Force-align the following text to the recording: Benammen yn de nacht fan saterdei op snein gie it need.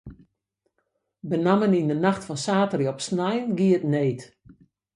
Benammen 1.29 1.77
yn 1.79 1.89
de 1.91 1.97
nacht 2.05 2.23
fan 2.27 2.39
saterdei 2.45 2.91
op 2.91 2.99
snein 3.07 3.45
gie 3.57 3.75
it 3.77 3.85
need. 3.93 4.21